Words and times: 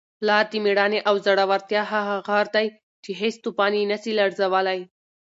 پلار 0.19 0.45
د 0.51 0.53
مېړانې 0.63 0.99
او 1.09 1.15
زړورتیا 1.25 1.81
هغه 1.93 2.15
غر 2.27 2.45
دی 2.55 2.67
چي 3.03 3.11
هیڅ 3.21 3.35
توپان 3.43 3.71
یې 3.77 3.89
نسي 3.91 4.11
لړزولی. 4.19 4.79